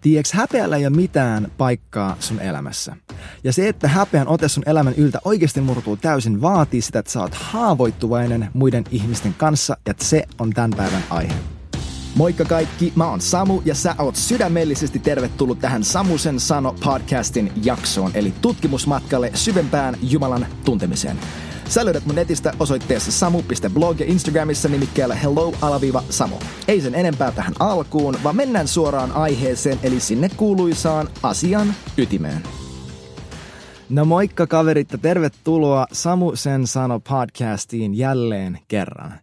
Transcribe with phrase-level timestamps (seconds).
[0.00, 2.96] Tiedätkö, häpeällä ei ole mitään paikkaa sun elämässä.
[3.44, 7.20] Ja se, että häpeän ote sun elämän yltä oikeasti murtuu täysin, vaatii sitä, että sä
[7.20, 11.34] oot haavoittuvainen muiden ihmisten kanssa, ja se on tämän päivän aihe.
[12.14, 18.10] Moikka kaikki, mä oon Samu ja sä oot sydämellisesti tervetullut tähän Samusen sano podcastin jaksoon,
[18.14, 21.16] eli tutkimusmatkalle syvempään Jumalan tuntemiseen.
[21.70, 26.36] Sä löydät mun netistä osoitteessa samu.blog ja Instagramissa nimikkeellä hello-samu.
[26.68, 32.42] Ei sen enempää tähän alkuun, vaan mennään suoraan aiheeseen eli sinne kuuluisaan asian ytimeen.
[33.90, 39.14] No moikka kaverit ja tervetuloa Samu sen sano podcastiin jälleen kerran.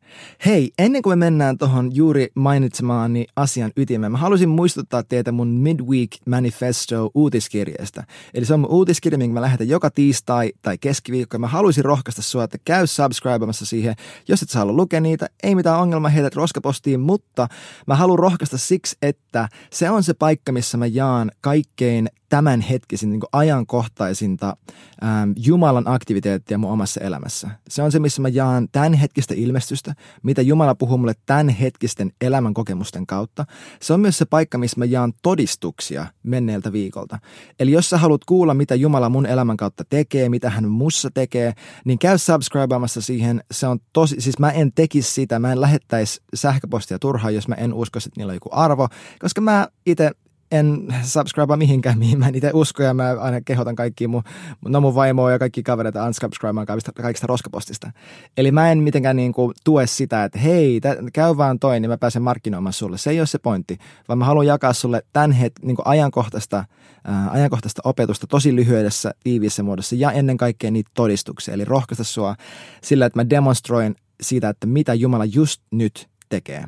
[0.45, 5.47] Hei, ennen kuin me mennään tuohon juuri mainitsemaani asian ytimeen, mä haluaisin muistuttaa teitä mun
[5.47, 8.03] Midweek Manifesto uutiskirjeestä.
[8.33, 11.37] Eli se on mun uutiskirja, minkä mä lähetän joka tiistai tai keskiviikko.
[11.37, 13.95] Mä haluaisin rohkaista sua, että käy subscribemassa siihen.
[14.27, 17.47] Jos et saa lukea niitä, ei mitään ongelmaa, heität roskapostiin, mutta
[17.87, 23.21] mä haluan rohkaista siksi, että se on se paikka, missä mä jaan kaikkein tämänhetkisin, niin
[23.31, 24.57] ajankohtaisinta
[25.03, 27.49] ähm, Jumalan aktiviteettia mun omassa elämässä.
[27.69, 33.07] Se on se, missä mä jaan tämänhetkistä ilmestystä, mitä Jumala puhuu mulle tämänhetkisten elämän kokemusten
[33.07, 33.45] kautta.
[33.81, 37.19] Se on myös se paikka, missä mä jaan todistuksia menneeltä viikolta.
[37.59, 41.53] Eli jos sä haluat kuulla, mitä Jumala mun elämän kautta tekee, mitä hän mussa tekee,
[41.85, 43.43] niin käy subscribeamassa siihen.
[43.51, 47.55] Se on tosi, siis mä en tekisi sitä, mä en lähettäisi sähköpostia turhaan, jos mä
[47.55, 48.87] en uskoisi, että niillä on joku arvo,
[49.19, 50.11] koska mä itse
[50.51, 54.23] en subscribe mihinkään, mihin mä en itse usko ja mä aina kehotan kaikki mun,
[54.65, 57.91] no mun vaimoa ja kaikki kavereita unsubscribemaan kaikista, kaikista roskapostista.
[58.37, 61.89] Eli mä en mitenkään niin kuin tue sitä, että hei, tä, käy vaan toi, niin
[61.89, 62.97] mä pääsen markkinoimaan sulle.
[62.97, 66.65] Se ei ole se pointti, vaan mä haluan jakaa sulle tämän het, niin kuin ajankohtaista,
[67.03, 71.53] ää, ajankohtaista opetusta tosi lyhyydessä, tiiviissä muodossa ja ennen kaikkea niitä todistuksia.
[71.53, 72.35] Eli rohkaista sua
[72.83, 76.65] sillä, että mä demonstroin siitä, että mitä Jumala just nyt tekee.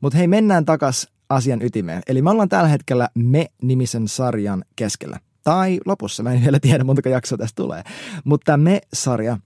[0.00, 2.02] Mutta hei, mennään takas asian ytimeen.
[2.06, 5.20] Eli me ollaan tällä hetkellä Me-nimisen sarjan keskellä.
[5.44, 7.82] Tai lopussa, mä en vielä tiedä montako jaksoa tästä tulee.
[8.24, 9.38] Mutta Me-sarja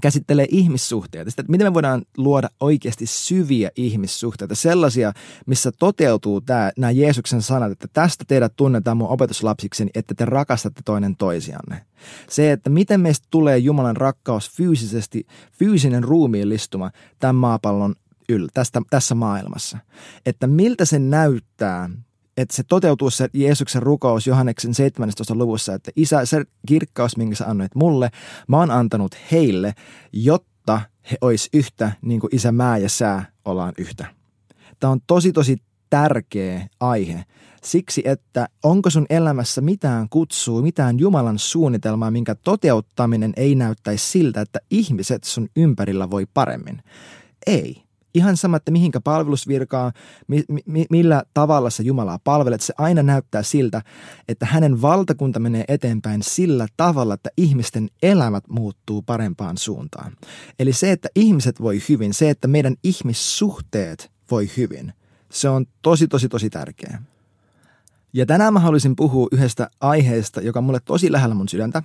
[0.00, 5.12] käsittelee ihmissuhteita, sitä, että miten me voidaan luoda oikeasti syviä ihmissuhteita, sellaisia,
[5.46, 10.80] missä toteutuu tämä, nämä Jeesuksen sanat, että tästä teidät tunnetaan mun opetuslapsikseni, että te rakastatte
[10.84, 11.86] toinen toisianne.
[12.28, 17.94] Se, että miten meistä tulee Jumalan rakkaus fyysisesti, fyysinen ruumiillistuma tämän maapallon
[18.28, 19.78] yllä, tästä, tässä maailmassa.
[20.26, 21.90] Että miltä se näyttää,
[22.36, 25.34] että se toteutuu se Jeesuksen rukous Johanneksen 17.
[25.34, 28.10] luvussa, että Isä, se kirkkaus, minkä sä annoit mulle,
[28.48, 29.74] mä oon antanut heille,
[30.12, 30.80] jotta
[31.10, 34.06] he ois yhtä, niin kuin Isä, mä ja sä ollaan yhtä.
[34.80, 35.56] Tämä on tosi, tosi
[35.90, 37.24] tärkeä aihe.
[37.64, 44.40] Siksi, että onko sun elämässä mitään kutsua, mitään Jumalan suunnitelmaa, minkä toteuttaminen ei näyttäisi siltä,
[44.40, 46.82] että ihmiset sun ympärillä voi paremmin.
[47.46, 47.82] Ei
[48.14, 49.92] ihan sama, että mihinkä palvelusvirkaa,
[50.26, 53.82] mi, mi, millä tavalla se Jumalaa palvelet, se aina näyttää siltä,
[54.28, 60.12] että hänen valtakunta menee eteenpäin sillä tavalla, että ihmisten elämät muuttuu parempaan suuntaan.
[60.58, 64.92] Eli se, että ihmiset voi hyvin, se, että meidän ihmissuhteet voi hyvin,
[65.30, 67.02] se on tosi, tosi, tosi tärkeää.
[68.12, 71.82] Ja tänään mä haluaisin puhua yhdestä aiheesta, joka on mulle tosi lähellä mun sydäntä.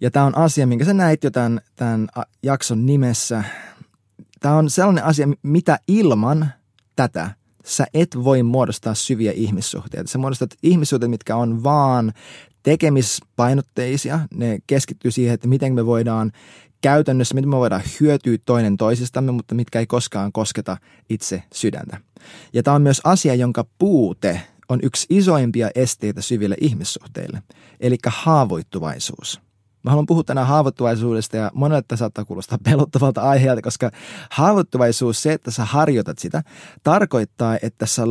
[0.00, 2.08] Ja tämä on asia, minkä sä näit jo tämän, tämän
[2.42, 3.44] jakson nimessä,
[4.42, 6.52] Tämä on sellainen asia, mitä ilman
[6.96, 7.30] tätä
[7.64, 10.10] sä et voi muodostaa syviä ihmissuhteita.
[10.10, 12.12] Sä muodostat ihmissuhteita, mitkä on vaan
[12.62, 14.20] tekemispainotteisia.
[14.34, 16.32] Ne keskittyy siihen, että miten me voidaan
[16.80, 20.76] käytännössä, miten me voidaan hyötyä toinen toisistamme, mutta mitkä ei koskaan kosketa
[21.10, 22.00] itse sydäntä.
[22.52, 27.42] Ja tämä on myös asia, jonka puute on yksi isoimpia esteitä syville ihmissuhteille,
[27.80, 29.40] eli haavoittuvaisuus.
[29.82, 33.90] Mä haluan puhua tänään haavoittuvaisuudesta ja monelle tämä saattaa kuulostaa pelottavalta aiheelta, koska
[34.30, 36.42] haavoittuvaisuus, se, että sä harjoitat sitä,
[36.82, 38.02] tarkoittaa, että sä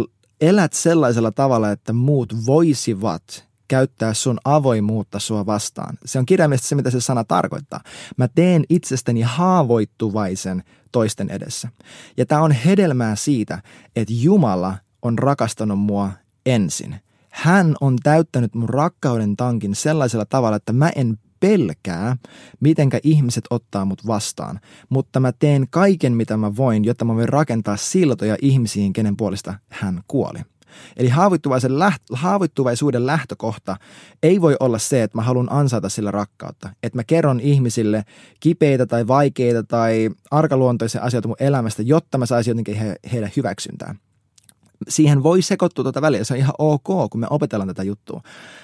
[0.42, 5.98] elät sellaisella tavalla, että muut voisivat käyttää sun avoimuutta sua vastaan.
[6.06, 7.80] Se on kirjaimellisesti se, mitä se sana tarkoittaa.
[8.18, 11.70] Mä teen itsestäni haavoittuvaisen toisten edessä.
[12.18, 13.62] Ja tämä on hedelmää siitä,
[13.96, 16.12] että Jumala on rakastanut mua
[16.46, 16.96] ensin.
[17.30, 22.18] Hän on täyttänyt mun rakkauden tankin sellaisella tavalla, että mä en pelkää,
[22.60, 24.60] mitenkä ihmiset ottaa mut vastaan,
[24.90, 29.54] mutta mä teen kaiken, mitä mä voin, jotta mä voin rakentaa siltoja ihmisiin, kenen puolesta
[29.70, 30.40] hän kuoli.
[30.98, 33.78] Eli haavoittuvaisen läht- haavoittuvaisuuden lähtökohta
[34.24, 36.70] ei voi olla se, että mä haluan ansaita sillä rakkautta.
[36.84, 38.04] Että mä kerron ihmisille
[38.40, 43.96] kipeitä tai vaikeita tai arkaluontoisia asioita mun elämästä, jotta mä saisin jotenkin he- heidän hyväksyntää
[44.88, 46.24] siihen voi sekoittua tuota väliä.
[46.24, 48.22] Se on ihan ok, kun me opetellaan tätä juttua.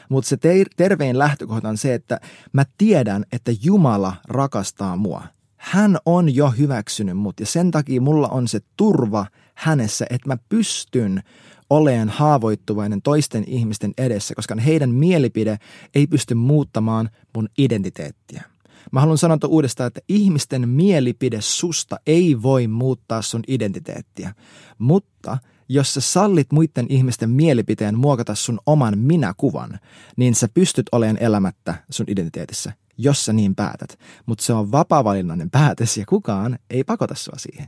[0.09, 2.19] Mutta se ter- tervein lähtökohta on se, että
[2.53, 5.23] mä tiedän, että Jumala rakastaa mua.
[5.57, 9.25] Hän on jo hyväksynyt mut ja sen takia mulla on se turva
[9.55, 11.23] hänessä, että mä pystyn
[11.69, 15.57] oleen haavoittuvainen toisten ihmisten edessä, koska heidän mielipide
[15.95, 18.43] ei pysty muuttamaan mun identiteettiä.
[18.91, 24.35] Mä haluan sanoa uudestaan, että ihmisten mielipide susta ei voi muuttaa sun identiteettiä,
[24.77, 25.37] mutta
[25.69, 29.79] jos sä sallit muiden ihmisten mielipiteen muokata sun oman minäkuvan,
[30.15, 33.99] niin sä pystyt olemaan elämättä sun identiteetissä, jos sä niin päätät.
[34.25, 37.67] Mutta se on vapaa-valinnainen päätös ja kukaan ei pakota sua siihen.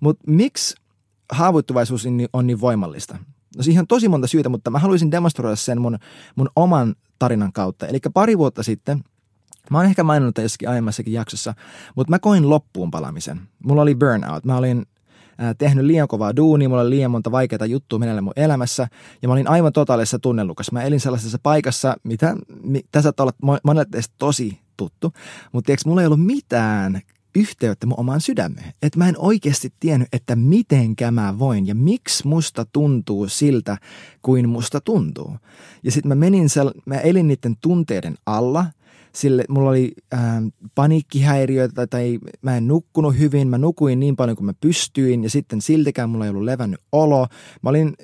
[0.00, 0.74] Mutta miksi
[1.32, 3.18] haavoittuvaisuus on niin voimallista?
[3.56, 5.98] No siihen on tosi monta syytä, mutta mä haluaisin demonstroida sen mun,
[6.36, 7.86] mun oman tarinan kautta.
[7.86, 9.04] Eli pari vuotta sitten,
[9.70, 11.54] mä oon ehkä maininnut jossakin aiemmassakin jaksossa,
[11.96, 13.40] mutta mä koin loppuun palamisen.
[13.64, 14.44] Mulla oli burnout.
[14.44, 14.86] Mä olin
[15.42, 18.88] äh, tehnyt liian kovaa duunia, mulla oli liian monta vaikeaa juttua menelle mun elämässä
[19.22, 20.72] ja mä olin aivan totaalisessa tunnelukassa.
[20.72, 25.12] Mä elin sellaisessa paikassa, mitä mi, tässä saattaa olla monelle teistä tosi tuttu,
[25.52, 27.00] mutta tiedätkö, mulla ei ollut mitään
[27.34, 28.72] yhteyttä mun omaan sydämeen.
[28.82, 33.76] Että mä en oikeasti tiennyt, että mitenkä mä voin ja miksi musta tuntuu siltä,
[34.22, 35.36] kuin musta tuntuu.
[35.82, 38.66] Ja sitten mä menin, sel- mä elin niiden tunteiden alla–
[39.14, 40.20] sille, mulla oli äh,
[40.74, 45.60] paniikkihäiriöitä tai, mä en nukkunut hyvin, mä nukuin niin paljon kuin mä pystyin ja sitten
[45.60, 47.26] siltikään mulla ei ollut levännyt olo.
[47.62, 47.94] Mä olin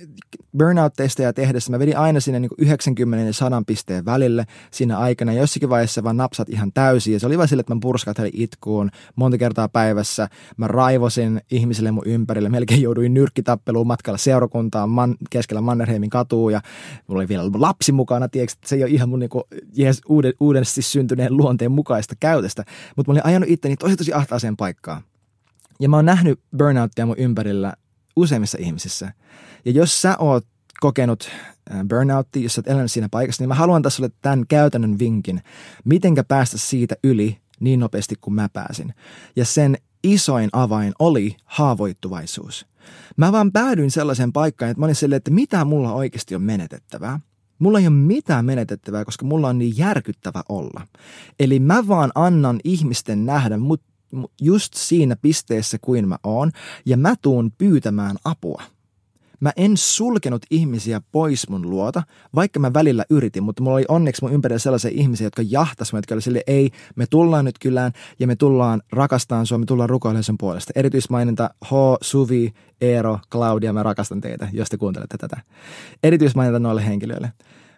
[0.59, 5.33] burnout-testejä tehdessä, mä vedin aina sinne niin 90 ja 100 pisteen välille siinä aikana.
[5.33, 8.91] Jossakin vaiheessa vaan napsat ihan täysin ja se oli vain sille, että mä purskattelin itkuun
[9.17, 10.29] monta kertaa päivässä.
[10.57, 16.61] Mä raivosin ihmisille mun ympärille, melkein jouduin nyrkkitappeluun matkalla seurakuntaan man, keskellä Mannerheimin katua ja
[17.07, 20.33] mulla oli vielä lapsi mukana, tiedätkö, se ei ole ihan mun niin kuin, jees, uuden,
[20.41, 22.65] uuden siis syntyneen luonteen mukaista käytöstä,
[22.97, 25.03] mutta mä olin ajanut itteni tosi tosi ahtaaseen paikkaan.
[25.81, 27.75] Ja mä oon nähnyt burnouttia mun ympärillä
[28.17, 29.13] useimmissa ihmisissä.
[29.65, 30.47] Ja jos sä oot
[30.81, 31.31] kokenut
[31.75, 34.99] äh, burnouttia, jos sä oot elänyt siinä paikassa, niin mä haluan tässä sulle tämän käytännön
[34.99, 35.43] vinkin,
[35.85, 38.95] mitenkä päästä siitä yli niin nopeasti kuin mä pääsin.
[39.37, 42.67] Ja sen isoin avain oli haavoittuvaisuus.
[43.17, 47.21] Mä vaan päädyin sellaiseen paikkaan, että mä olin silleen, että mitä mulla oikeasti on menetettävää.
[47.61, 50.87] Mulla ei ole mitään menetettävää, koska mulla on niin järkyttävä olla.
[51.41, 53.83] Eli mä vaan annan ihmisten nähdä mut
[54.41, 56.51] just siinä pisteessä kuin mä oon,
[56.87, 58.63] ja mä tuun pyytämään apua–
[59.41, 62.03] Mä en sulkenut ihmisiä pois mun luota,
[62.35, 66.15] vaikka mä välillä yritin, mutta mulla oli onneksi mun ympärillä sellaisia ihmisiä, jotka jahtasivat, jotka
[66.15, 70.25] oli sille, ei, me tullaan nyt kylään ja me tullaan rakastaan sua, me tullaan rukoilemaan
[70.25, 70.73] sen puolesta.
[70.75, 71.69] Erityismaininta H,
[72.01, 75.41] Suvi, Eero, Claudia, mä rakastan teitä, jos te kuuntelette tätä.
[76.03, 77.33] Erityismaininta noille henkilöille.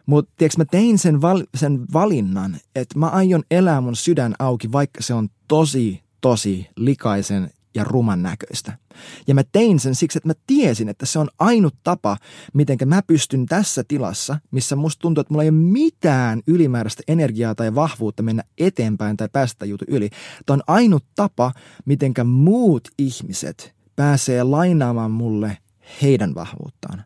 [0.06, 4.72] Mutta tiedätkö, mä tein sen, val, sen valinnan, että mä aion elää mun sydän auki,
[4.72, 8.78] vaikka se on tosi, tosi likaisen ja ruman näköistä.
[9.26, 12.16] Ja mä tein sen siksi, että mä tiesin, että se on ainut tapa,
[12.54, 17.54] miten mä pystyn tässä tilassa, missä musta tuntuu, että mulla ei ole mitään ylimääräistä energiaa
[17.54, 20.10] tai vahvuutta mennä eteenpäin tai päästä jutu yli.
[20.46, 21.52] Tämä on ainut tapa,
[21.84, 25.58] miten muut ihmiset pääsee lainaamaan mulle
[26.02, 27.04] heidän vahvuuttaan.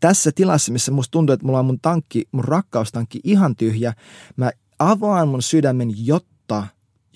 [0.00, 3.94] Tässä tilassa, missä musta tuntuu, että mulla on mun tankki, mun rakkaustankki ihan tyhjä,
[4.36, 6.66] mä avaan mun sydämen, jotta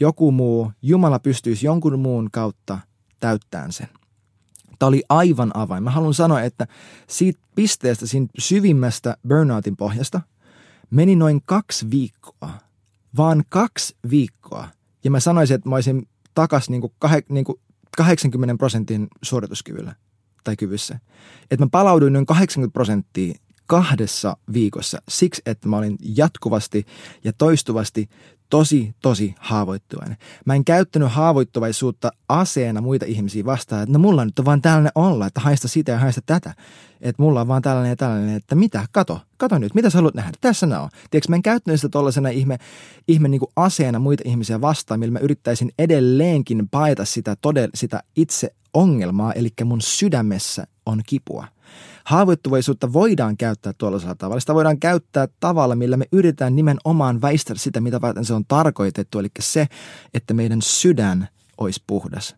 [0.00, 2.78] joku muu, Jumala pystyisi jonkun muun kautta
[3.20, 3.88] täyttämään sen.
[4.78, 5.82] Tämä oli aivan avain.
[5.82, 6.66] Mä haluan sanoa, että
[7.08, 10.20] siitä pisteestä, siinä syvimmästä burnoutin pohjasta,
[10.90, 12.50] meni noin kaksi viikkoa.
[13.16, 14.68] Vaan kaksi viikkoa.
[15.04, 17.60] Ja mä sanoisin, että mä olisin takas niin kuin kah, niin kuin
[17.96, 19.94] 80 prosentin suorituskyvyllä
[20.44, 20.98] tai kyvyssä.
[21.50, 23.34] Että mä palauduin noin 80 prosenttia
[23.66, 26.86] kahdessa viikossa siksi, että mä olin jatkuvasti
[27.24, 28.08] ja toistuvasti
[28.50, 30.16] tosi, tosi haavoittuvainen.
[30.46, 34.92] Mä en käyttänyt haavoittuvaisuutta aseena muita ihmisiä vastaan, että no mulla nyt on vaan tällainen
[34.94, 36.54] olla, että haista sitä ja haista tätä.
[37.00, 40.14] Että mulla on vaan tällainen ja tällainen, että mitä, kato, kato nyt, mitä sä haluat
[40.14, 40.88] nähdä, tässä ne on.
[41.10, 42.58] Tiedätkö, mä en käyttänyt sitä tuollaisena ihme,
[43.08, 48.02] ihme niin kuin aseena muita ihmisiä vastaan, millä mä yrittäisin edelleenkin paeta sitä, todell, sitä
[48.16, 51.46] itse ongelmaa, eli mun sydämessä on kipua–
[52.04, 54.40] Haavoittuvaisuutta voidaan käyttää tuollaisella tavalla.
[54.40, 59.18] Sitä voidaan käyttää tavalla, millä me yritetään nimenomaan väistää sitä, mitä varten se on tarkoitettu,
[59.18, 59.66] eli se,
[60.14, 61.28] että meidän sydän
[61.58, 62.36] olisi puhdas.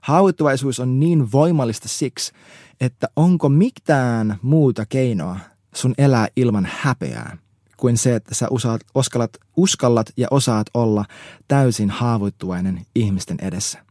[0.00, 2.32] Haavoittuvaisuus on niin voimallista siksi,
[2.80, 5.38] että onko mitään muuta keinoa
[5.74, 7.38] sun elää ilman häpeää
[7.76, 11.04] kuin se, että sä usaat, uskallat, uskallat ja osaat olla
[11.48, 13.85] täysin haavoittuvainen ihmisten edessä.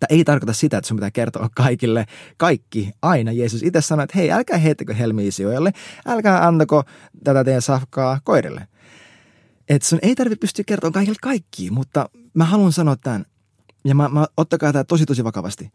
[0.00, 3.32] Tämä ei tarkoita sitä, että sun pitää kertoa kaikille kaikki aina.
[3.32, 5.72] Jeesus itse sanoi, että hei, älkää heittäkö helmiä sijoille,
[6.06, 6.82] älkää antako
[7.24, 8.68] tätä teidän safkaa koirille.
[9.68, 13.24] Että sun ei tarvitse pystyä kertoa kaikille kaikki, mutta mä haluan sanoa tämän.
[13.84, 15.70] Ja mä, mä, ottakaa tämä tosi tosi vakavasti.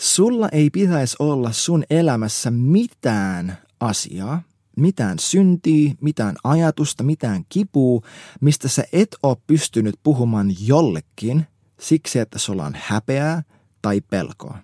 [0.00, 4.42] Sulla ei pitäisi olla sun elämässä mitään asiaa,
[4.76, 8.00] mitään syntiä, mitään ajatusta, mitään kipua,
[8.40, 11.46] mistä sä et ole pystynyt puhumaan jollekin
[11.80, 13.42] siksi, että sulla on häpeää,
[13.82, 14.58] tai pelkoa.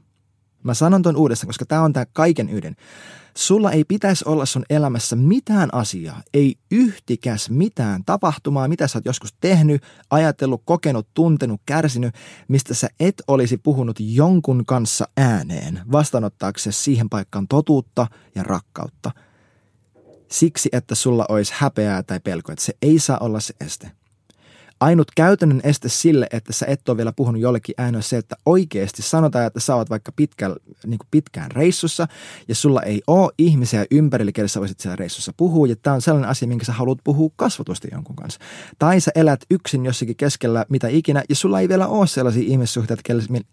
[0.62, 2.76] Mä sanon ton uudestaan, koska tämä on tämä kaiken ydin.
[3.36, 9.04] Sulla ei pitäisi olla sun elämässä mitään asiaa, ei yhtikäs mitään tapahtumaa, mitä sä oot
[9.04, 12.14] joskus tehnyt, ajatellut, kokenut, tuntenut, kärsinyt,
[12.48, 19.10] mistä sä et olisi puhunut jonkun kanssa ääneen, vastaanottaaksesi siihen paikkaan totuutta ja rakkautta.
[20.30, 23.92] Siksi, että sulla olisi häpeää tai pelkoa, että se ei saa olla se este
[24.80, 29.02] ainut käytännön este sille, että sä et ole vielä puhunut jollekin ääneen, se, että oikeasti
[29.02, 30.48] sanotaan, että sä oot vaikka pitkä,
[30.86, 32.08] niin kuin pitkään reissussa
[32.48, 35.66] ja sulla ei ole ihmisiä ympärillä, kelle sä voisit siellä reissussa puhua.
[35.66, 38.40] Ja tämä on sellainen asia, minkä sä haluat puhua kasvatusti jonkun kanssa.
[38.78, 43.02] Tai sä elät yksin jossakin keskellä mitä ikinä ja sulla ei vielä ole sellaisia ihmissuhteita,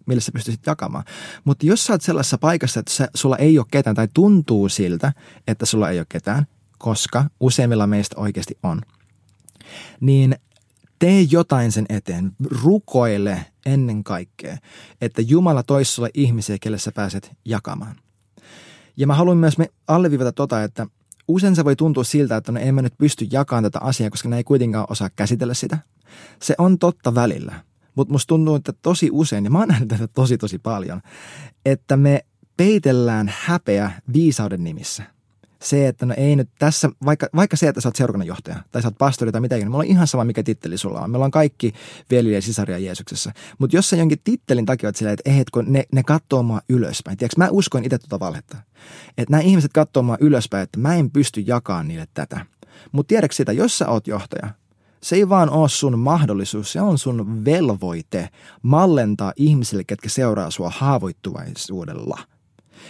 [0.06, 1.04] millä sä pystyisit jakamaan.
[1.44, 5.14] Mutta jos sä oot sellaisessa paikassa, että sä, sulla ei ole ketään tai tuntuu siltä,
[5.48, 8.82] että sulla ei ole ketään, koska useimmilla meistä oikeasti on,
[10.02, 10.36] niin
[11.04, 12.32] Tee jotain sen eteen.
[12.64, 14.58] Rukoile ennen kaikkea,
[15.02, 17.96] että Jumala toisi sulle ihmisiä, kelle sä pääset jakamaan.
[18.98, 20.88] Ja mä haluan myös me alleviivata tota, että
[21.28, 24.38] usein se voi tuntua siltä, että no emme nyt pysty jakamaan tätä asiaa, koska ne
[24.38, 25.78] ei kuitenkaan osaa käsitellä sitä.
[26.42, 27.54] Se on totta välillä.
[27.96, 31.02] Mutta musta tuntuu, että tosi usein, ja mä oon nähnyt tätä tosi tosi paljon,
[31.66, 32.26] että me
[32.58, 35.13] peitellään häpeä viisauden nimissä
[35.64, 38.88] se, että no ei nyt tässä, vaikka, vaikka se, että sä oot seurakunnanjohtaja tai sä
[38.88, 41.12] oot pastori tai mitäkin, niin mulla on ihan sama, mikä titteli sulla on.
[41.12, 41.74] Meillä on kaikki
[42.12, 43.32] veljiä ja sisaria Jeesuksessa.
[43.60, 46.62] Mutta jos sä jonkin tittelin takia oot silleen, että ei, kun ne, ne katsoo mua
[46.70, 47.18] ylöspäin.
[47.18, 48.58] Tiedätkö, mä uskoin itse tuota valhetta.
[49.18, 52.46] Että nämä ihmiset katsoo mua ylöspäin, että mä en pysty jakamaan niille tätä.
[52.92, 54.50] Mutta tiedätkö sitä, jos sä oot johtaja,
[55.02, 58.30] se ei vaan ole sun mahdollisuus, se on sun velvoite
[58.62, 62.20] mallentaa ihmisille, ketkä seuraa sua haavoittuvaisuudella–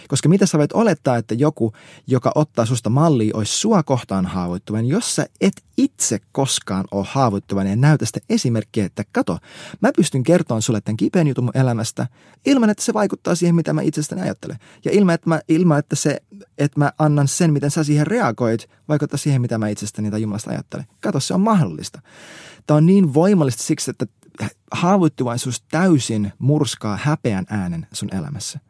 [0.08, 1.72] koska mitä sä voit olettaa, että joku,
[2.06, 7.70] joka ottaa susta mallia, olisi sua kohtaan haavoittuvainen, jos sä et itse koskaan ole haavoittuvainen
[7.70, 9.38] ja näytä sitä esimerkkiä, että kato,
[9.80, 12.06] mä pystyn kertomaan sulle tämän kipeän jutun mun elämästä
[12.46, 14.56] ilman, että se vaikuttaa siihen, mitä mä itsestäni ajattelen.
[14.84, 16.20] Ja ilman, että mä, ilman, että, se,
[16.58, 20.50] että mä annan sen, miten sä siihen reagoit, vaikuttaa siihen, mitä mä itsestäni tai Jumalasta
[20.50, 20.86] ajattelen.
[21.00, 22.00] Kato, se on mahdollista.
[22.66, 24.06] Tämä on niin voimallista siksi, että
[24.72, 28.60] haavoittuvaisuus täysin murskaa häpeän äänen sun elämässä.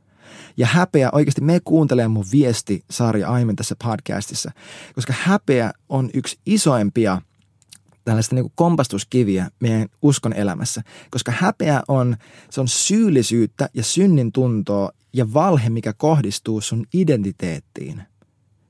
[0.57, 4.51] Ja häpeä, oikeasti me kuuntelee mun viesti-sarja aiemmin tässä podcastissa,
[4.95, 7.21] koska häpeä on yksi isoimpia
[8.05, 10.83] tällaista niin kompastuskiviä meidän uskon elämässä.
[11.11, 12.17] Koska häpeä on,
[12.51, 18.03] se on syyllisyyttä ja synnin tuntoa ja valhe, mikä kohdistuu sun identiteettiin.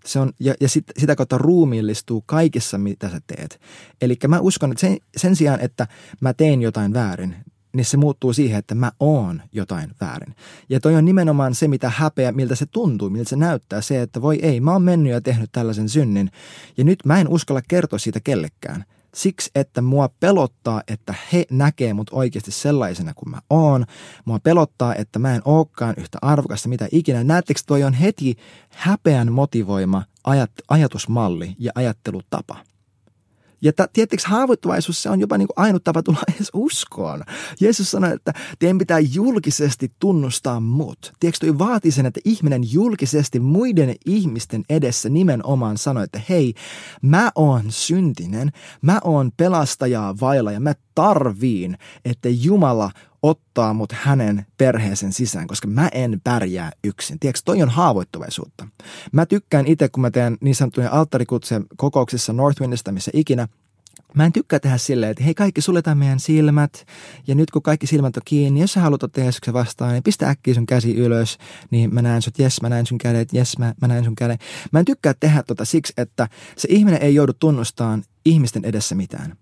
[0.05, 3.61] Se on, ja ja sit, sitä kautta ruumiillistuu kaikessa, mitä sä teet.
[4.01, 5.87] Eli mä uskon, että sen, sen sijaan, että
[6.21, 7.37] mä teen jotain väärin,
[7.75, 10.35] niin se muuttuu siihen, että mä oon jotain väärin.
[10.69, 13.81] Ja toi on nimenomaan se, mitä häpeä, miltä se tuntuu, miltä se näyttää.
[13.81, 16.31] Se, että voi ei, mä oon mennyt ja tehnyt tällaisen synnin.
[16.77, 18.85] Ja nyt mä en uskalla kertoa siitä kellekään.
[19.15, 23.85] Siksi, että mua pelottaa, että he näkee mut oikeasti sellaisena kuin mä oon.
[24.25, 27.25] Mua pelottaa, että mä en olekaan yhtä arvokasta mitä ikinä.
[27.25, 28.37] Näettekö, toi on heti
[28.69, 32.57] häpeän motivoima ajat, ajatusmalli ja ajattelutapa.
[33.63, 37.23] Ja tietysti haavoittuvaisuus se on jopa niin kuin ainut tapa tulla edes uskoon.
[37.61, 41.13] Jeesus sanoi, että teidän pitää julkisesti tunnustaa mut.
[41.21, 46.55] Tiedätkö, toi vaatii sen, että ihminen julkisesti muiden ihmisten edessä nimenomaan sanoi, että hei,
[47.03, 52.91] mä oon syntinen, mä oon pelastajaa vailla ja mä tarviin, että Jumala
[53.25, 57.19] ottaa mut hänen perheensä sisään, koska mä en pärjää yksin.
[57.19, 58.69] Tiedätkö, toi on haavoittuvaisuutta.
[59.13, 63.49] Mä tykkään itse, kun mä teen niin sanottuja alttarikutseen kokouksissa Northwindista, missä ikinä,
[64.15, 66.87] Mä en tykkää tehdä silleen, että hei kaikki suljetaan meidän silmät
[67.27, 70.29] ja nyt kun kaikki silmät on kiinni, jos sä haluat ottaa Jeesuksen vastaan, niin pistä
[70.29, 71.39] äkkiä sun käsi ylös,
[71.71, 74.41] niin mä näen sut, jes mä näen sun kädet, jes mä, mä näen sun kädet.
[74.73, 79.37] Mä en tykkää tehdä tota siksi, että se ihminen ei joudu tunnustamaan ihmisten edessä mitään.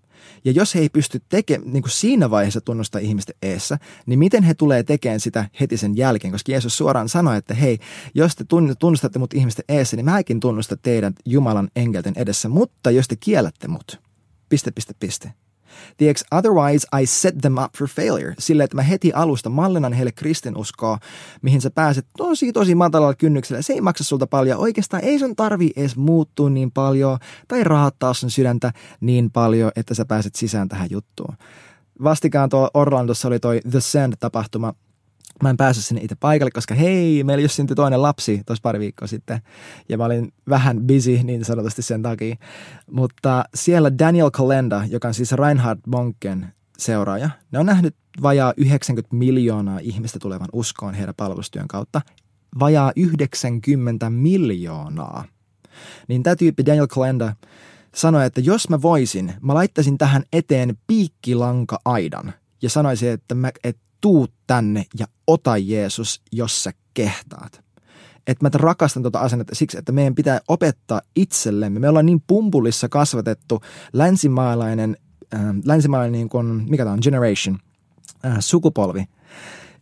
[0.45, 4.53] Ja jos he ei pysty tekemään, niin siinä vaiheessa tunnustaa ihmisten eessä, niin miten he
[4.53, 6.31] tulee tekemään sitä heti sen jälkeen?
[6.31, 7.79] Koska Jeesus suoraan sanoi, että hei,
[8.13, 8.45] jos te
[8.79, 13.67] tunnustatte mut ihmisten eessä, niin mäkin tunnustan teidän Jumalan enkelten edessä, mutta jos te kiellätte
[13.67, 14.01] mut,
[14.49, 15.33] piste, piste, piste,
[15.97, 18.35] Tiedätkö, otherwise I set them up for failure.
[18.39, 20.97] Sille, että mä heti alusta mallinnan heille kristinuskoa,
[21.41, 23.61] mihin sä pääset tosi, tosi matalalla kynnyksellä.
[23.61, 24.59] Se ei maksa sulta paljon.
[24.59, 29.93] Oikeastaan ei sun tarvi edes muuttua niin paljon tai rahattaa sun sydäntä niin paljon, että
[29.93, 31.35] sä pääset sisään tähän juttuun.
[32.03, 34.73] Vastikään tuolla Orlandossa oli toi The Send-tapahtuma,
[35.43, 38.79] Mä en päässyt sinne itse paikalle, koska hei, meillä just syntyi toinen lapsi tuossa pari
[38.79, 39.41] viikkoa sitten.
[39.89, 42.35] Ja mä olin vähän busy niin sanotusti sen takia.
[42.91, 49.15] Mutta siellä Daniel Kalenda, joka on siis Reinhard Bonken seuraaja, ne on nähnyt vajaa 90
[49.15, 52.01] miljoonaa ihmistä tulevan uskoon heidän palvelustyön kautta.
[52.59, 55.25] Vajaa 90 miljoonaa.
[56.07, 57.35] Niin tämä tyyppi Daniel Kalenda
[57.95, 63.81] sanoi, että jos mä voisin, mä laittaisin tähän eteen piikkilanka-aidan– ja sanoisin, että, mä, että
[64.03, 67.63] tuu tänne ja ota Jeesus, jos sä kehtaat.
[68.27, 71.79] Että mä rakastan tuota asennetta siksi, että meidän pitää opettaa itsellemme.
[71.79, 73.61] Me ollaan niin pumpulissa kasvatettu
[73.93, 74.97] länsimaalainen,
[75.33, 77.59] äh, länsimaalainen niin kuin, mikä tämä on, generation,
[78.25, 79.05] äh, sukupolvi,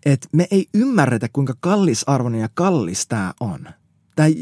[0.05, 3.67] että me ei ymmärretä, kuinka kallisarvoinen ja kallis tämä on–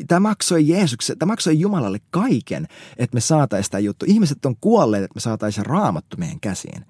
[0.08, 2.68] Tämä maksoi Jeesuksen, tämä maksoi Jumalalle kaiken,
[2.98, 4.06] että me saataisiin tämä juttu.
[4.08, 6.86] Ihmiset on kuolleet, että me saataisiin raamattu meidän käsiin.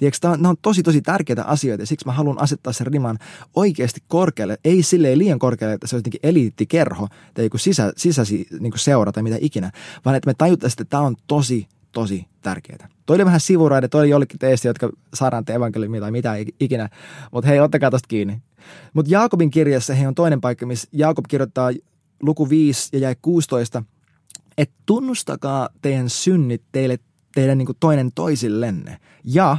[0.00, 3.18] Tiedätkö, nämä on tosi tosi tärkeitä asioita ja siksi mä haluan asettaa sen riman
[3.56, 4.58] oikeasti korkealle.
[4.64, 9.12] Ei silleen liian korkealle, että se olisi jotenkin eliittikerho tai joku sisä, sisäsi niin seura
[9.12, 9.70] tai mitä ikinä,
[10.04, 12.88] vaan että me tajuttaisiin, että tämä on tosi tosi tärkeää.
[13.06, 16.88] Toi oli vähän sivuraide, toi oli jollekin teistä, jotka saadaan te evankeliumia tai mitä ikinä,
[17.32, 18.42] mutta hei, ottakaa tosta kiinni.
[18.92, 21.70] Mutta Jaakobin kirjassa he on toinen paikka, missä Jaakob kirjoittaa
[22.22, 23.82] luku 5 ja jäi 16,
[24.58, 26.98] että tunnustakaa teidän synnit teille,
[27.34, 29.58] teidän niin toinen toisillenne ja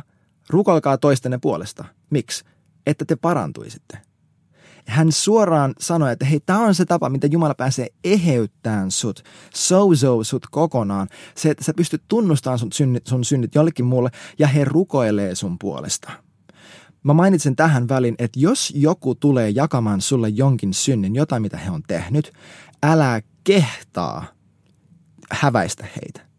[0.51, 1.85] rukoilkaa toistenne puolesta.
[2.09, 2.45] Miksi?
[2.85, 3.97] Että te parantuisitte.
[4.87, 10.23] Hän suoraan sanoi, että hei, tämä on se tapa, miten Jumala pääsee eheyttämään sut, sozo
[10.23, 11.07] sut kokonaan.
[11.35, 15.59] Se, että sä pystyt tunnustamaan sun synnit, sun synnit jollekin muulle ja he rukoilee sun
[15.59, 16.11] puolesta.
[17.03, 21.71] Mä mainitsen tähän välin, että jos joku tulee jakamaan sulle jonkin synnin, jotain mitä he
[21.71, 22.33] on tehnyt,
[22.83, 24.25] älä kehtaa
[25.31, 26.30] häväistä heitä.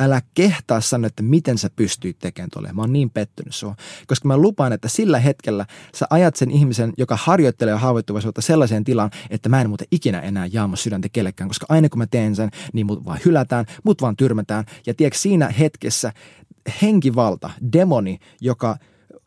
[0.00, 2.72] Älä kehtaa sanoa, että miten sä pystyit tekemään tuolle.
[2.72, 3.74] Mä oon niin pettynyt sua.
[4.06, 9.10] Koska mä lupaan, että sillä hetkellä sä ajat sen ihmisen, joka harjoittelee haavoittuvaisuutta sellaiseen tilaan,
[9.30, 11.48] että mä en muuten ikinä enää jaama sydäntä kellekään.
[11.48, 14.64] Koska aina kun mä teen sen, niin mut vaan hylätään, mut vaan tyrmätään.
[14.86, 16.12] Ja tiedätkö, siinä hetkessä
[16.82, 18.76] henkivalta, demoni, joka–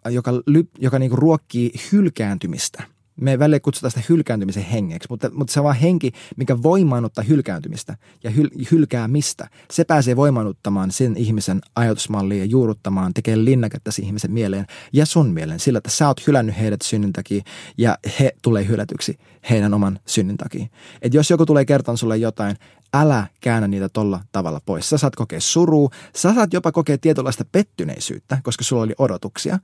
[0.09, 0.31] joka,
[0.79, 2.83] joka niinku ruokkii hylkääntymistä.
[3.21, 7.97] Me välillä kutsutaan sitä hylkääntymisen hengeksi, mutta, mutta se on vaan henki, mikä voimaannuttaa hylkääntymistä
[8.23, 9.49] ja hyl, hylkäämistä.
[9.71, 15.29] Se pääsee voimaannuttamaan sen ihmisen ajatusmallia ja juuruttamaan, tekee linnaketta sen ihmisen mieleen ja sun
[15.29, 17.43] mieleen sillä, että sä oot hylännyt heidät synnin takia
[17.77, 19.17] ja he tulee hylätyksi
[19.49, 20.67] heidän oman synnin takia.
[21.01, 22.57] Et jos joku tulee kertomaan sulle jotain,
[22.93, 24.89] älä käännä niitä tolla tavalla pois.
[24.89, 29.59] Sä saat kokea surua, sä saat jopa kokea tietynlaista pettyneisyyttä, koska sulla oli odotuksia,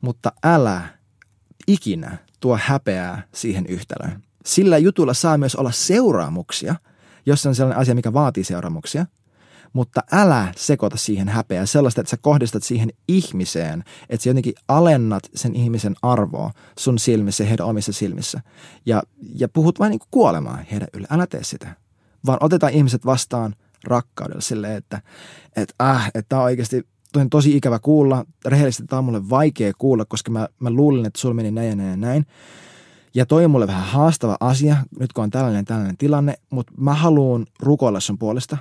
[0.00, 0.82] mutta älä
[1.66, 4.22] ikinä tuo häpeää siihen yhtälöön.
[4.44, 6.74] Sillä jutulla saa myös olla seuraamuksia,
[7.26, 9.06] jos on sellainen asia, mikä vaatii seuraamuksia,
[9.72, 15.22] mutta älä sekoita siihen häpeää sellaista, että sä kohdistat siihen ihmiseen, että sä jotenkin alennat
[15.34, 18.40] sen ihmisen arvoa sun silmissä ja heidän omissa silmissä.
[18.86, 19.02] Ja,
[19.34, 21.06] ja puhut vain niin kuolemaan heidän yllä.
[21.10, 21.74] Älä tee sitä
[22.26, 25.02] vaan otetaan ihmiset vastaan rakkaudella silleen, että,
[25.56, 28.24] että, äh, että tämä on oikeasti on tosi ikävä kuulla.
[28.46, 31.76] Rehellisesti tämä on mulle vaikea kuulla, koska mä, mä luulin, että sulla meni näin ja
[31.76, 32.26] näin ja näin.
[33.14, 36.94] Ja toi on mulle vähän haastava asia, nyt kun on tällainen tällainen tilanne, mutta mä
[36.94, 38.56] haluan rukoilla sun puolesta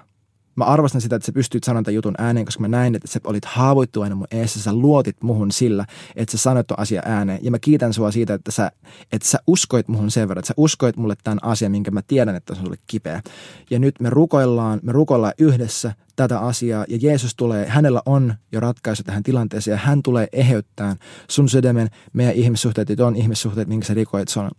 [0.57, 3.19] mä arvostan sitä, että sä pystyt sanomaan tämän jutun ääneen, koska mä näin, että sä
[3.23, 7.39] olit haavoittuvainen mun eessä, sä luotit muhun sillä, että sä sanoit tuon asia ääneen.
[7.41, 8.71] Ja mä kiitän sua siitä, että sä,
[9.11, 12.35] että sä uskoit muhun sen verran, että sä uskoit mulle tämän asian, minkä mä tiedän,
[12.35, 13.21] että se on sulle kipeä.
[13.69, 18.59] Ja nyt me rukoillaan, me rukoillaan yhdessä tätä asiaa ja Jeesus tulee, hänellä on jo
[18.59, 20.97] ratkaisu tähän tilanteeseen ja hän tulee eheyttämään
[21.29, 24.51] sun sydämen, meidän ihmissuhteet ja tuon ihmissuhteet, minkä sä rikoit, se on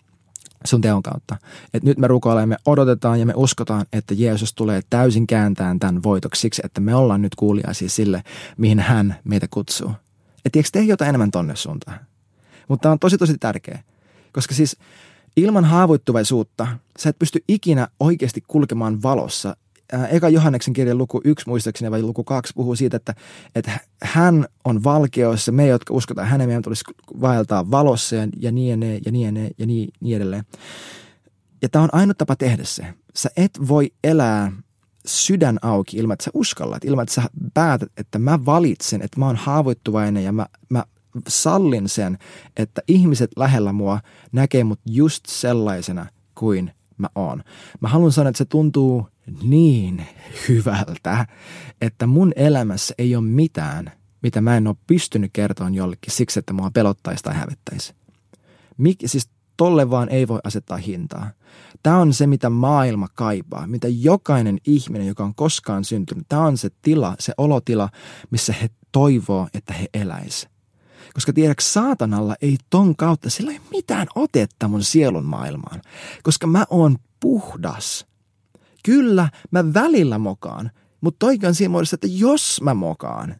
[0.65, 1.37] sun teon kautta.
[1.75, 6.41] Et nyt me rukoilemme, odotetaan ja me uskotaan, että Jeesus tulee täysin kääntämään tämän voitoksi
[6.41, 8.23] siksi, että me ollaan nyt kuuliaisia sille,
[8.57, 9.93] mihin hän meitä kutsuu.
[10.45, 12.01] Et tiedätkö te jotain enemmän tonne suuntaan?
[12.69, 13.79] Mutta tämä on tosi tosi tärkeä,
[14.33, 14.77] koska siis
[15.37, 16.67] ilman haavoittuvaisuutta
[16.99, 19.57] sä et pysty ikinä oikeasti kulkemaan valossa
[20.11, 23.14] eka Johanneksen kirjan luku yksi muistaakseni vai luku kaksi puhuu siitä, että,
[23.55, 26.85] että hän on valkeus me, jotka uskotaan hänen, meidän tulisi
[27.20, 30.44] vaeltaa valossa ja, ja niin ja, ja niin ja niin, niin edelleen.
[31.62, 32.94] Ja tämä on ainut tapa tehdä se.
[33.14, 34.53] Sä et voi elää
[35.07, 37.22] sydän auki ilman, että sä uskallat, ilman, että sä
[37.55, 40.85] päätät, että mä valitsen, että mä oon haavoittuvainen ja mä, mä
[41.29, 42.18] sallin sen,
[42.57, 44.01] että ihmiset lähellä mua
[44.33, 47.42] näkee mut just sellaisena kuin mä oon.
[47.81, 49.07] Mä haluan sanoa, että se tuntuu
[49.43, 50.07] niin
[50.49, 51.27] hyvältä,
[51.81, 56.53] että mun elämässä ei ole mitään, mitä mä en ole pystynyt kertomaan jollekin siksi, että
[56.53, 57.95] mua pelottaisi tai hävettäisi.
[58.77, 61.31] Mik, siis tolle vaan ei voi asettaa hintaa.
[61.83, 66.57] Tämä on se, mitä maailma kaipaa, mitä jokainen ihminen, joka on koskaan syntynyt, tämä on
[66.57, 67.88] se tila, se olotila,
[68.31, 70.53] missä he toivoo, että he eläisivät.
[71.14, 75.83] Koska tiedätkö, saatanalla ei ton kautta, sillä ei mitään otetta mun sielun maailmaan.
[76.23, 78.07] Koska mä oon puhdas.
[78.88, 80.70] Kyllä, mä välillä mokaan,
[81.01, 83.35] mutta toikin on siinä muodossa, että jos mä mokaan,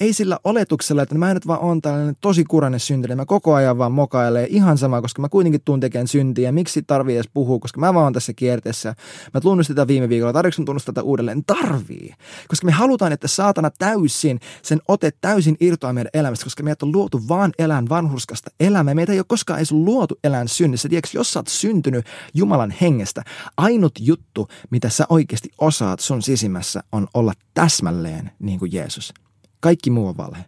[0.00, 3.16] ei sillä oletuksella, että mä nyt vaan on tällainen tosi kurainen syntinen.
[3.16, 6.52] Mä koko ajan vaan mokailee ihan sama, koska mä kuitenkin tuun tekemään syntiä.
[6.52, 8.94] Miksi tarvii edes puhua, koska mä vaan on tässä kierteessä.
[9.34, 10.32] Mä tunnustin tätä viime viikolla.
[10.32, 11.44] Tarvitsen tunnustaa tätä uudelleen?
[11.44, 12.14] Tarvii.
[12.48, 16.92] Koska me halutaan, että saatana täysin, sen ote täysin irtoaa meidän elämästä, koska meidät on
[16.92, 18.94] luotu vaan elään vanhurskasta elämää.
[18.94, 20.88] Meitä ei ole koskaan edes luotu elään synnissä.
[20.88, 23.22] Tiedätkö, jos sä oot syntynyt Jumalan hengestä,
[23.56, 29.14] ainut juttu, mitä sä oikeasti osaat sun sisimmässä, on olla täsmälleen niin kuin Jeesus.
[29.60, 30.44] Kaikki muu on valhe.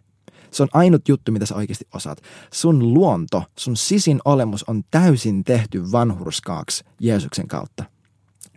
[0.51, 2.21] Se on ainut juttu, mitä sä oikeasti osaat.
[2.53, 7.83] Sun luonto, sun sisin olemus on täysin tehty vanhurskaaksi Jeesuksen kautta.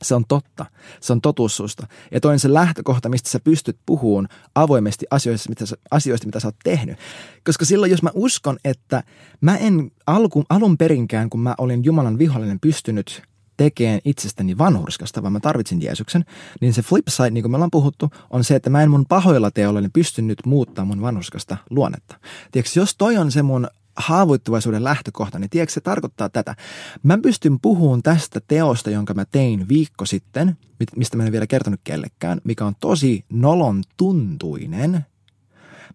[0.03, 0.67] Se on totta.
[1.01, 1.87] Se on totuus susta.
[2.13, 6.49] Ja toinen se lähtökohta, mistä sä pystyt puhumaan avoimesti asioista mitä, sä, asioista, mitä sä
[6.49, 6.99] oot tehnyt.
[7.45, 9.03] Koska silloin, jos mä uskon, että
[9.41, 13.23] mä en alku, alun perinkään, kun mä olin Jumalan vihollinen, pystynyt
[13.57, 16.25] tekemään itsestäni vanhurskasta, vaan mä tarvitsin Jeesuksen,
[16.61, 19.07] niin se flip side, niin kuin me ollaan puhuttu, on se, että mä en mun
[19.09, 22.17] pahoilla teoilla pystynyt muuttamaan mun vanhurskasta luonnetta.
[22.53, 26.55] Tiedätkö, jos toi on se mun haavoittuvaisuuden lähtökohta, niin tiedätkö, se tarkoittaa tätä.
[27.03, 30.57] Mä pystyn puhumaan tästä teosta, jonka mä tein viikko sitten,
[30.97, 35.01] mistä mä en vielä kertonut kellekään, mikä on tosi nolon tuntuinen–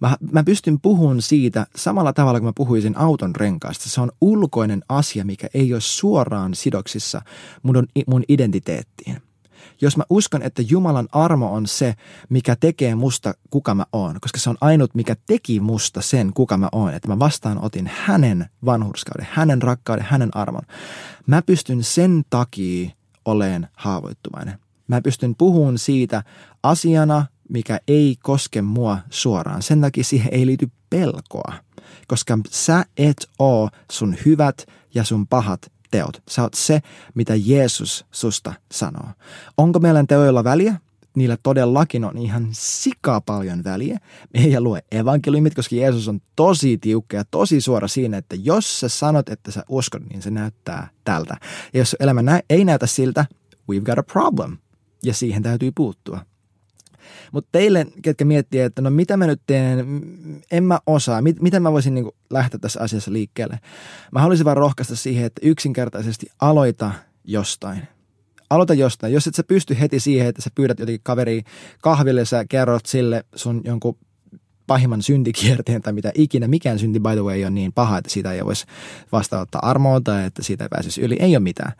[0.01, 3.89] Mä, mä pystyn puhumaan siitä samalla tavalla kuin mä puhuisin auton renkaasta.
[3.89, 7.21] Se on ulkoinen asia, mikä ei ole suoraan sidoksissa
[7.63, 9.21] mun, mun identiteettiin.
[9.81, 11.95] Jos mä uskon, että Jumalan armo on se,
[12.29, 16.57] mikä tekee musta kuka mä oon, koska se on ainut, mikä teki musta sen, kuka
[16.57, 20.63] mä oon, että mä vastaanotin hänen vanhurskauden, hänen rakkauden, hänen armon.
[21.27, 22.89] Mä pystyn sen takia
[23.25, 24.59] oleen haavoittuvainen.
[24.87, 26.23] Mä pystyn puhumaan siitä
[26.63, 29.61] asiana, mikä ei koske mua suoraan.
[29.61, 31.53] Sen takia siihen ei liity pelkoa,
[32.07, 36.21] koska sä et oo sun hyvät ja sun pahat teot.
[36.29, 36.81] Sä oot se,
[37.13, 39.07] mitä Jeesus susta sanoo.
[39.57, 40.75] Onko meillä teoilla väliä?
[41.15, 43.99] Niillä todellakin on ihan sika paljon väliä.
[44.33, 48.79] Me ei lue evankeliumit, koska Jeesus on tosi tiukka ja tosi suora siinä, että jos
[48.79, 51.37] sä sanot, että sä uskot, niin se näyttää tältä.
[51.73, 53.25] Ja jos elämä ei näytä siltä,
[53.71, 54.57] we've got a problem.
[55.03, 56.25] Ja siihen täytyy puuttua.
[57.31, 60.01] Mutta teille, ketkä miettii, että no mitä mä nyt teen,
[60.51, 63.59] en mä osaa, mit, miten mä voisin niin lähteä tässä asiassa liikkeelle.
[64.11, 66.91] Mä haluaisin vaan rohkaista siihen, että yksinkertaisesti aloita
[67.23, 67.87] jostain.
[68.49, 69.13] Aloita jostain.
[69.13, 71.43] Jos et sä pysty heti siihen, että sä pyydät jotenkin kaveri
[71.81, 73.97] kahville, sä kerrot sille sun jonkun
[74.67, 76.47] pahimman syntikierteen tai mitä ikinä.
[76.47, 78.65] Mikään synti, by the way, ei ole niin paha, että siitä ei voisi
[79.11, 81.17] vastaanottaa armoa tai että siitä ei pääsisi yli.
[81.19, 81.71] Ei ole mitään.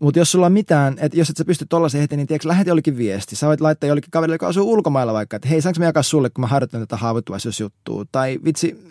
[0.00, 2.66] Mutta jos sulla on mitään, että jos et sä pysty tollaisen heti, niin tiedätkö, lähet
[2.66, 3.36] jollekin viesti.
[3.36, 6.30] Sä voit laittaa jollekin kaverille, joka asuu ulkomailla vaikka, että hei, saanko mä jakaa sulle,
[6.30, 8.04] kun mä harjoitan tätä haavoittuvaisuusjuttua.
[8.12, 8.84] Tai vitsi,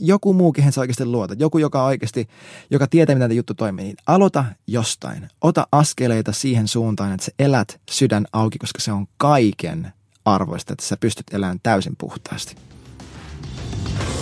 [0.00, 1.40] joku muu, kehen sä oikeasti luotat.
[1.40, 2.28] Joku, joka oikeasti,
[2.70, 3.84] joka tietää, miten tämä juttu toimii.
[3.84, 5.28] Niin aloita jostain.
[5.40, 9.92] Ota askeleita siihen suuntaan, että sä elät sydän auki, koska se on kaiken
[10.24, 12.56] arvoista, että sä pystyt elämään täysin puhtaasti.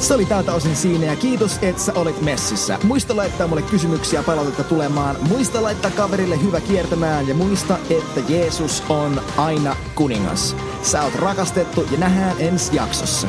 [0.01, 2.79] Se oli tältä osin siinä ja kiitos, että sä olit messissä.
[2.83, 5.17] Muista laittaa mulle kysymyksiä palautetta tulemaan.
[5.29, 10.57] Muista laittaa kaverille hyvä kiertämään ja muista, että Jeesus on aina kuningas.
[10.83, 13.29] Sä oot rakastettu ja nähdään ensi jaksossa.